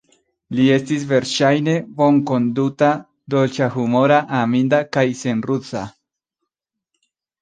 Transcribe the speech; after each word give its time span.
Li 0.59 0.63
estis 0.75 1.03
verŝajne 1.09 1.75
bonkonduta, 1.99 2.89
dolĉahumora, 3.35 4.19
aminda 4.41 4.81
kaj 4.99 5.05
senruza. 5.21 5.85